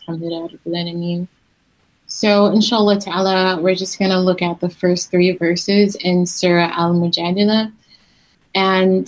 [2.07, 6.71] So, inshallah ta'ala, we're just going to look at the first three verses in Surah
[6.73, 7.71] Al Mujadila.
[8.55, 9.07] And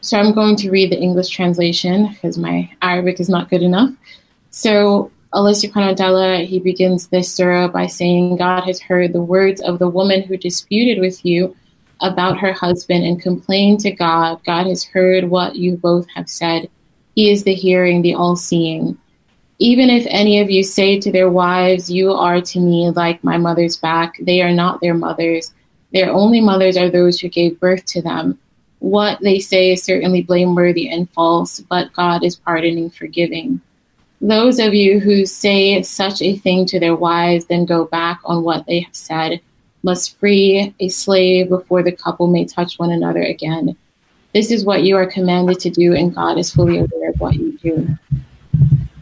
[0.00, 3.90] so I'm going to read the English translation because my Arabic is not good enough.
[4.50, 9.22] So, Allah subhanahu wa ta'ala, He begins this surah by saying, God has heard the
[9.22, 11.56] words of the woman who disputed with you
[12.00, 14.40] about her husband and complained to God.
[14.44, 16.68] God has heard what you both have said.
[17.14, 18.98] He is the hearing, the all seeing.
[19.58, 23.38] Even if any of you say to their wives, You are to me like my
[23.38, 25.52] mother's back, they are not their mothers.
[25.92, 28.38] Their only mothers are those who gave birth to them.
[28.80, 33.60] What they say is certainly blameworthy and false, but God is pardoning, forgiving.
[34.20, 38.42] Those of you who say such a thing to their wives, then go back on
[38.42, 39.40] what they have said
[39.84, 43.76] must free a slave before the couple may touch one another again.
[44.32, 47.34] This is what you are commanded to do, and God is fully aware of what
[47.34, 47.88] you do.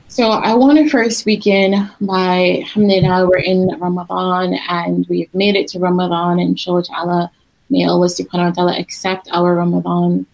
[0.08, 5.68] So I want to first begin by alhamdulillah, we're in Ramadan and we've made it
[5.68, 7.30] to Ramadan, and inshallah,
[7.70, 10.26] may Allah subhanahu wa ta'ala accept our Ramadan.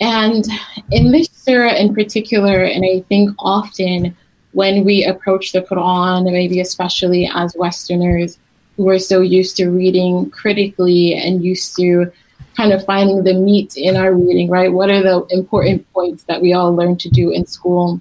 [0.00, 0.44] And
[0.90, 4.14] in this surah in particular, and I think often
[4.52, 8.38] when we approach the Quran, maybe especially as Westerners,
[8.78, 12.10] we're so used to reading critically and used to
[12.56, 14.72] kind of finding the meat in our reading, right?
[14.72, 18.00] What are the important points that we all learn to do in school?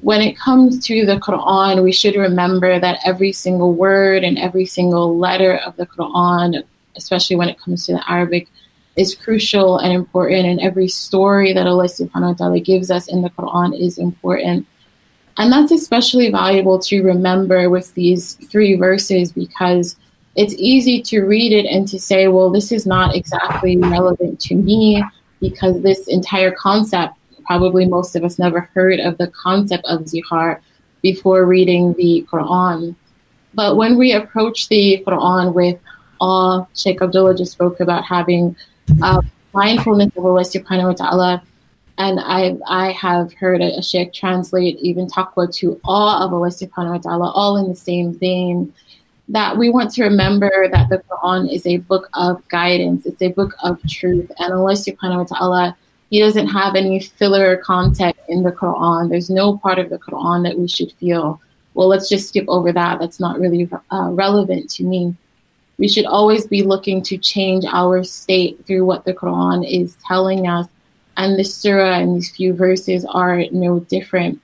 [0.00, 4.66] When it comes to the Quran, we should remember that every single word and every
[4.66, 6.62] single letter of the Quran,
[6.96, 8.48] especially when it comes to the Arabic,
[8.96, 10.46] is crucial and important.
[10.46, 14.66] And every story that Allah subhanahu wa ta'ala gives us in the Quran is important.
[15.40, 19.96] And that's especially valuable to remember with these three verses because
[20.36, 24.54] it's easy to read it and to say, well, this is not exactly relevant to
[24.54, 25.02] me
[25.40, 27.14] because this entire concept,
[27.46, 30.60] probably most of us never heard of the concept of zihar
[31.00, 32.94] before reading the Quran.
[33.54, 35.78] But when we approach the Quran with
[36.20, 38.54] awe, Sheikh Abdullah just spoke about having
[39.02, 39.22] uh,
[39.54, 41.42] mindfulness of Allah subhanahu wa ta'ala
[41.98, 46.48] and I I have heard a, a sheikh translate even taqwa to awe of Allah
[46.48, 48.72] subhanahu wa ta'ala, all in the same vein.
[49.28, 53.28] That we want to remember that the Quran is a book of guidance, it's a
[53.28, 54.30] book of truth.
[54.38, 55.76] And Allah subhanahu wa ta'ala,
[56.10, 59.08] He doesn't have any filler content in the Quran.
[59.08, 61.40] There's no part of the Quran that we should feel,
[61.74, 62.98] well, let's just skip over that.
[62.98, 65.14] That's not really uh, relevant to me.
[65.78, 70.46] We should always be looking to change our state through what the Quran is telling
[70.48, 70.66] us
[71.20, 74.40] and the surah and these few verses are no different.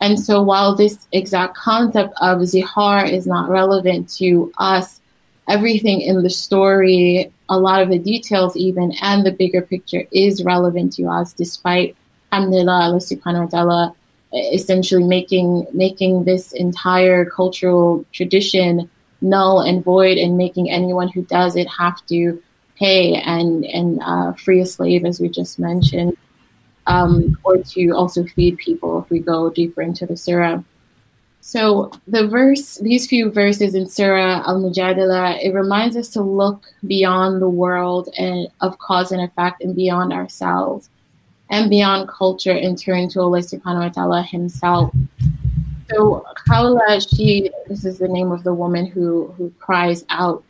[0.00, 5.00] And so while this exact concept of zihar is not relevant to us,
[5.48, 10.44] everything in the story, a lot of the details even, and the bigger picture is
[10.44, 11.96] relevant to us, despite
[12.32, 13.94] alhamdulillah, Allah subhanahu wa ta'ala
[14.32, 18.88] essentially making making this entire cultural tradition
[19.20, 22.40] null and void and making anyone who does it have to
[22.80, 26.16] pay and and uh, free a slave, as we just mentioned,
[26.86, 30.62] um, or to also feed people if we go deeper into the surah.
[31.42, 37.40] So the verse, these few verses in Surah Al-Mujadila, it reminds us to look beyond
[37.40, 40.90] the world and of cause and effect and beyond ourselves
[41.48, 44.92] and beyond culture and turn to Allah subhanahu wa ta'ala himself.
[45.88, 50.44] So Khawla, she, this is the name of the woman who, who cries out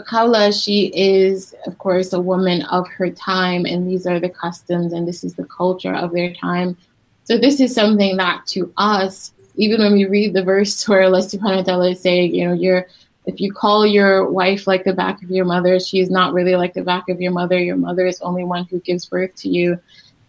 [0.00, 4.92] Khawla, she is, of course, a woman of her time, and these are the customs
[4.92, 6.76] and this is the culture of their time.
[7.24, 11.20] So this is something that to us, even when we read the verse where Allah
[11.20, 12.86] subhanahu wa ta'ala is saying, you know, you're
[13.26, 16.54] if you call your wife like the back of your mother, she is not really
[16.54, 17.58] like the back of your mother.
[17.58, 19.80] Your mother is only one who gives birth to you.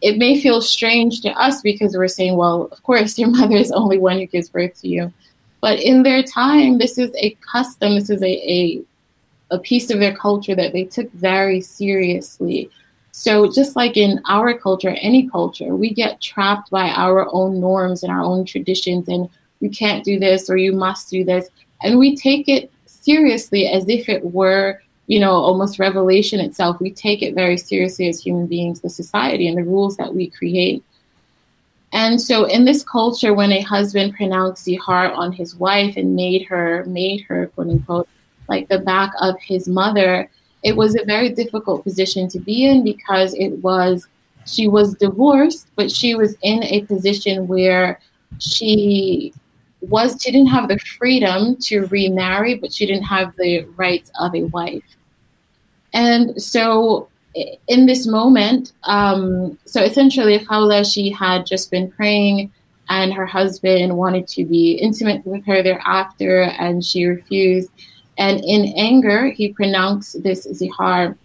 [0.02, 3.72] it may feel strange to us because we're saying, well, of course, your mother is
[3.72, 5.14] only one who gives birth to you.
[5.62, 8.84] But in their time, this is a custom, this is a, a,
[9.52, 12.70] a piece of their culture that they took very seriously.
[13.12, 18.04] So, just like in our culture, any culture, we get trapped by our own norms
[18.04, 19.30] and our own traditions, and
[19.60, 21.50] you can't do this or you must do this.
[21.82, 26.80] And we take it seriously as if it were you know, almost revelation itself.
[26.80, 30.30] We take it very seriously as human beings, the society and the rules that we
[30.30, 30.84] create.
[31.94, 36.46] And so in this culture, when a husband pronounced zihar on his wife and made
[36.48, 38.10] her, made her, quote unquote,
[38.48, 40.30] like the back of his mother,
[40.64, 44.08] it was a very difficult position to be in because it was,
[44.46, 48.00] she was divorced, but she was in a position where
[48.40, 49.34] she
[49.82, 54.34] was, she didn't have the freedom to remarry, but she didn't have the rights of
[54.36, 54.84] a wife.
[55.94, 57.10] And so
[57.68, 62.52] in this moment, um, so essentially, Khawla, she had just been praying,
[62.90, 67.70] and her husband wanted to be intimate with her thereafter, and she refused.
[68.18, 71.16] And in anger, he pronounced this zihar.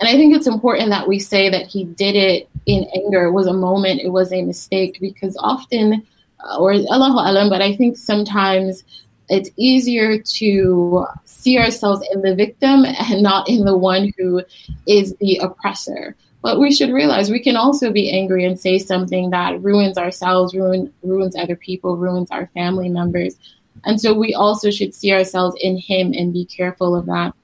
[0.00, 3.26] And I think it's important that we say that he did it in anger.
[3.26, 6.04] It was a moment, it was a mistake, because often,
[6.44, 8.84] uh, or Allahu Alam, but I think sometimes
[9.28, 14.42] it's easier to see ourselves in the victim and not in the one who
[14.86, 16.16] is the oppressor.
[16.42, 20.54] But we should realize we can also be angry and say something that ruins ourselves,
[20.54, 23.36] ruin, ruins other people, ruins our family members.
[23.84, 27.34] And so we also should see ourselves in him and be careful of that.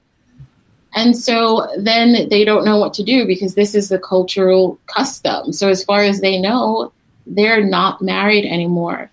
[0.95, 5.53] And so then they don't know what to do because this is the cultural custom.
[5.53, 6.91] So, as far as they know,
[7.27, 9.11] they're not married anymore.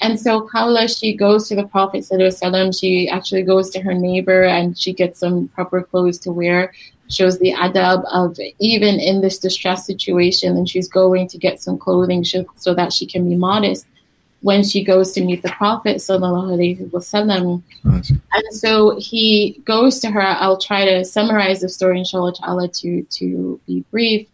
[0.00, 2.78] And so Khawla, she goes to the Prophet ﷺ.
[2.78, 6.72] She actually goes to her neighbor and she gets some proper clothes to wear,
[7.10, 11.76] shows the adab of even in this distress situation, and she's going to get some
[11.76, 13.86] clothing so that she can be modest
[14.40, 16.00] when she goes to meet the Prophet.
[17.84, 18.10] Nice.
[18.10, 20.20] And so he goes to her.
[20.20, 24.28] I'll try to summarize the story, inshallah ta'ala, to, to be brief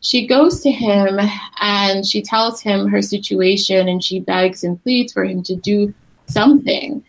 [0.00, 1.18] she goes to him
[1.60, 5.92] and she tells him her situation and she begs and pleads for him to do
[6.26, 7.04] something.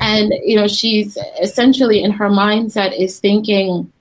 [0.00, 3.92] And, you know, she's essentially in her mindset is thinking,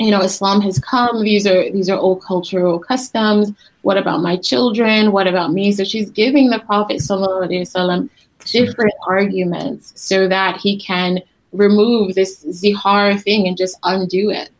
[0.00, 1.22] you know, Islam has come.
[1.22, 3.52] These are these are old cultural customs.
[3.82, 5.12] What about my children?
[5.12, 5.72] What about me?
[5.72, 8.08] So she's giving the Prophet Wasallam
[8.46, 11.20] different arguments so that he can
[11.52, 14.50] remove this zihar thing and just undo it.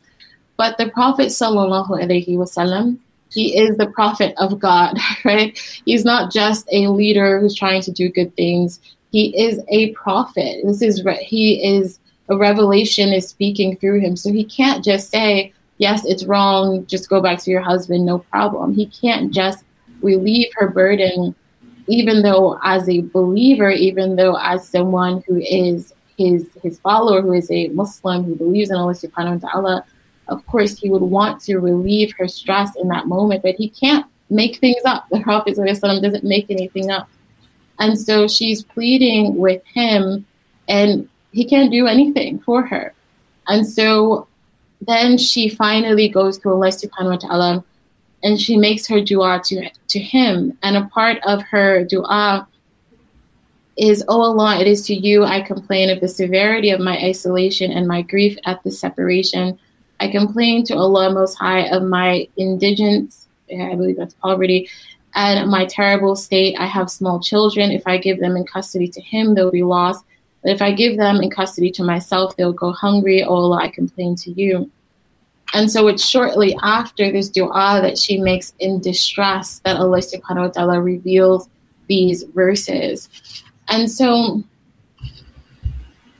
[0.57, 2.99] But the Prophet sallallahu alaihi wasallam,
[3.31, 5.57] he is the prophet of God, right?
[5.87, 8.81] He's not just a leader who's trying to do good things.
[9.13, 10.61] He is a prophet.
[10.65, 11.99] This is he is
[12.31, 14.17] a revelation is speaking through him.
[14.17, 16.87] So he can't just say, "Yes, it's wrong.
[16.87, 19.65] Just go back to your husband, no problem." He can't just
[20.01, 21.35] relieve her burden,
[21.87, 27.35] even though as a believer, even though as someone who is his his follower, who
[27.35, 29.83] is a Muslim who believes in Allah Subhanahu wa Taala
[30.31, 34.07] of course, he would want to relieve her stress in that moment, but he can't
[34.31, 35.07] make things up.
[35.11, 37.09] The Prophet doesn't make anything up.
[37.81, 40.25] And so she's pleading with him,
[40.69, 42.95] and he can't do anything for her.
[43.49, 44.27] And so
[44.81, 47.65] then she finally goes to Allah subhanahu wa ta'ala
[48.23, 50.57] and she makes her dua to, to him.
[50.63, 52.47] And a part of her dua
[53.77, 57.73] is, Oh Allah, it is to you I complain of the severity of my isolation
[57.73, 59.59] and my grief at the separation.
[60.01, 64.69] I complain to Allah Most High of my indigence, I believe that's poverty,
[65.15, 66.57] and my terrible state.
[66.59, 67.71] I have small children.
[67.71, 70.05] If I give them in custody to Him, they'll be lost.
[70.45, 73.23] If I give them in custody to myself, they'll go hungry.
[73.23, 74.71] Oh Allah, I complain to you.
[75.53, 80.47] And so it's shortly after this dua that she makes in distress that Allah subhanahu
[80.47, 81.49] wa ta'ala reveals
[81.89, 83.09] these verses.
[83.69, 84.45] And so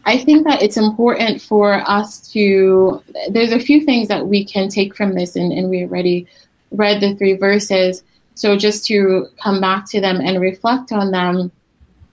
[0.05, 4.69] I think that it's important for us to, there's a few things that we can
[4.69, 6.27] take from this, and, and we already
[6.73, 8.03] read the three verses.
[8.35, 11.53] So just to come back to them and reflect on them,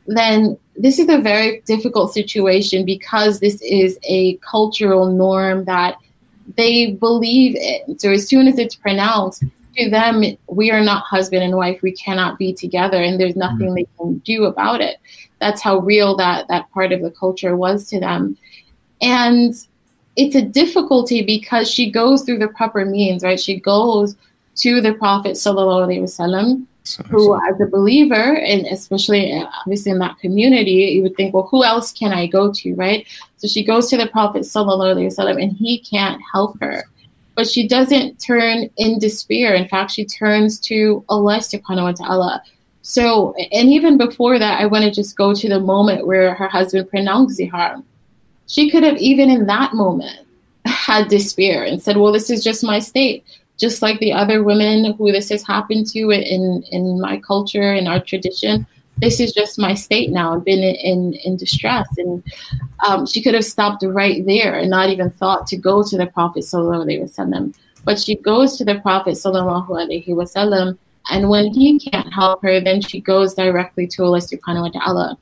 [0.07, 5.97] then this is a very difficult situation because this is a cultural norm that
[6.55, 7.99] they believe in.
[7.99, 9.43] So as soon as it's pronounced,
[9.75, 11.83] to them, we are not husband and wife.
[11.83, 13.75] We cannot be together, and there's nothing mm-hmm.
[13.75, 14.97] they can do about it
[15.39, 18.37] that's how real that that part of the culture was to them
[19.01, 19.53] and
[20.15, 24.15] it's a difficulty because she goes through the proper means right she goes
[24.55, 26.65] to the prophet sallallahu alaihi wasallam
[27.09, 31.47] who as a believer and especially uh, obviously in that community you would think well
[31.51, 33.07] who else can i go to right
[33.37, 36.83] so she goes to the prophet sallallahu alaihi wasallam and he can't help her
[37.37, 39.53] but she doesn't turn in despair.
[39.53, 42.43] In fact, she turns to Allah subhanahu wa ta'ala.
[42.81, 46.47] So, and even before that, I want to just go to the moment where her
[46.47, 47.83] husband pronounced zihar.
[48.47, 50.25] She could have, even in that moment,
[50.65, 53.23] had despair and said, Well, this is just my state.
[53.57, 57.87] Just like the other women who this has happened to in, in my culture, in
[57.87, 60.35] our tradition, this is just my state now.
[60.35, 61.87] I've been in, in, in distress.
[61.97, 62.23] And
[62.87, 66.07] um, she could have stopped right there and not even thought to go to the
[66.07, 66.43] Prophet.
[66.43, 67.55] Wasallam.
[67.83, 69.13] But she goes to the Prophet.
[69.13, 70.77] Sallallahu Alaihi Wasallam,
[71.09, 75.17] and when he can't help her, then she goes directly to Allah subhanahu wa ta'ala.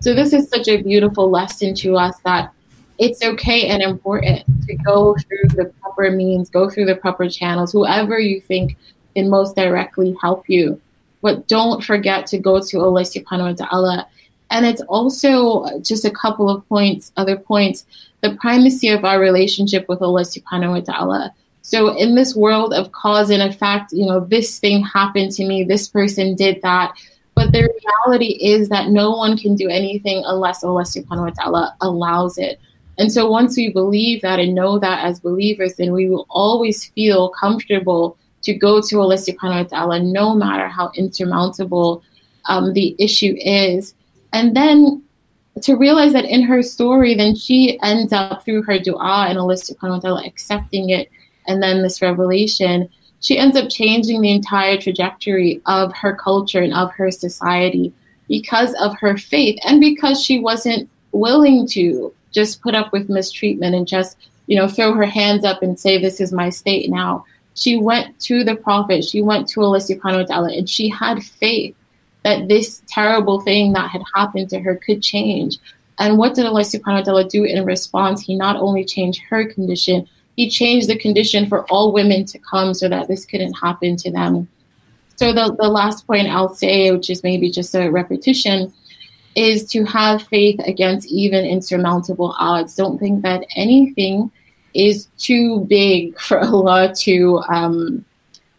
[0.00, 2.52] So this is such a beautiful lesson to us that
[3.00, 7.72] it's okay and important to go through the proper means, go through the proper channels,
[7.72, 8.76] whoever you think
[9.16, 10.78] can most directly help you.
[11.22, 14.08] But don't forget to go to Allah subhanahu wa ta'ala.
[14.50, 17.86] And it's also just a couple of points, other points,
[18.20, 21.34] the primacy of our relationship with Allah subhanahu wa ta'ala.
[21.62, 25.64] So in this world of cause and effect, you know, this thing happened to me,
[25.64, 26.92] this person did that.
[27.34, 27.66] But the
[28.06, 32.60] reality is that no one can do anything unless Allah subhanahu wa ta'ala allows it.
[33.00, 36.84] And so once we believe that and know that as believers, then we will always
[36.84, 42.02] feel comfortable to go to Allah subhanahu wa ta'ala, no matter how insurmountable
[42.44, 43.94] um, the issue is.
[44.34, 45.02] And then
[45.62, 49.54] to realize that in her story, then she ends up through her dua and Allah
[49.54, 51.08] subhanahu wa ta'ala accepting it,
[51.46, 52.86] and then this revelation,
[53.20, 57.94] she ends up changing the entire trajectory of her culture and of her society
[58.28, 63.74] because of her faith and because she wasn't willing to just put up with mistreatment
[63.74, 64.16] and just,
[64.46, 67.24] you know, throw her hands up and say, This is my state now.
[67.54, 71.22] She went to the Prophet, she went to Allah subhanahu wa ta'ala, and she had
[71.22, 71.74] faith
[72.24, 75.58] that this terrible thing that had happened to her could change.
[75.98, 78.22] And what did Allah subhanahu wa ta'ala do in response?
[78.22, 82.72] He not only changed her condition, he changed the condition for all women to come
[82.72, 84.48] so that this couldn't happen to them.
[85.16, 88.72] So the, the last point I'll say, which is maybe just a repetition,
[89.34, 92.74] is to have faith against even insurmountable odds.
[92.74, 94.30] Don't think that anything
[94.74, 98.04] is too big for Allah to um,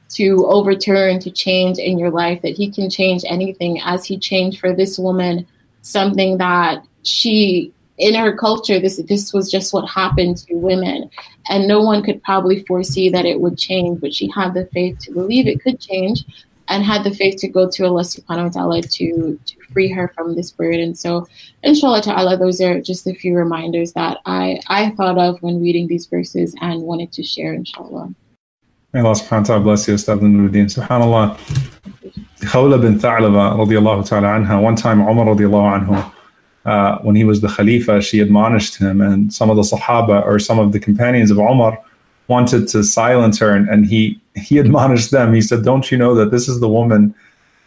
[0.10, 2.42] to overturn, to change in your life.
[2.42, 5.48] That He can change anything, as He changed for this woman
[5.82, 11.10] something that she in her culture this this was just what happened to women
[11.50, 14.98] and no one could probably foresee that it would change but she had the faith
[15.00, 16.24] to believe it could change
[16.72, 20.12] and had the faith to go to Allah subhanahu wa ta'ala to, to free her
[20.16, 20.82] from this burden.
[20.82, 21.28] And so
[21.64, 25.88] inshallah ta'ala, those are just a few reminders that I, I thought of when reading
[25.88, 28.14] these verses and wanted to share inshallah.
[28.94, 30.68] May Allah subhanahu wa ta'ala bless you, Ustad Nuruddin.
[30.68, 31.38] SubhanAllah.
[32.42, 36.14] Khawla bin Tha'laba radiallahu ta'ala anha, one time Umar radiallahu anhu,
[36.66, 40.40] uh, when he was the Khalifa, she admonished him and some of the Sahaba or
[40.40, 41.78] some of the companions of Umar
[42.28, 45.34] wanted to silence her and, and he he admonished them.
[45.34, 47.14] He said, Don't you know that this is the woman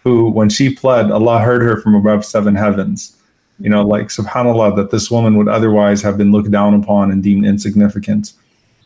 [0.03, 3.17] who, when she pled, Allah heard her from above seven heavens?
[3.61, 7.23] You know, like subhanAllah, that this woman would otherwise have been looked down upon and
[7.23, 8.33] deemed insignificant.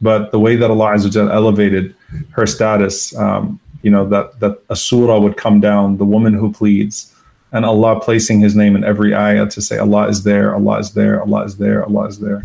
[0.01, 1.95] But the way that Allah elevated
[2.31, 6.53] her status, um, you know, that, that a surah would come down, the woman who
[6.53, 7.15] pleads,
[7.53, 10.93] and Allah placing His name in every ayah to say, Allah is there, Allah is
[10.93, 12.43] there, Allah is there, Allah is there.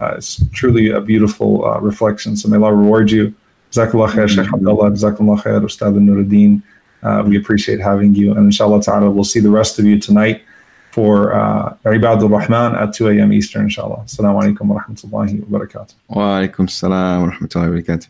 [0.00, 2.36] Uh, it's truly a beautiful uh, reflection.
[2.36, 3.34] So may Allah reward you.
[3.72, 4.90] Jazakallah khair, Sheikh Abdullah.
[4.90, 6.62] Jazakallah khair, Ustad Nuruddin.
[7.02, 8.32] Uh, we appreciate having you.
[8.32, 10.42] And inshallah ta'ala, we'll see the rest of you tonight
[10.90, 13.32] for uh, Ibadur Rahman at 2 a.m.
[13.32, 14.04] Eastern, inshallah.
[14.04, 15.94] Assalamu alaikum wa rahmatullahi wa barakatuh.
[16.08, 18.08] Wa alaikum salam wa rahmatullahi wa barakatuh.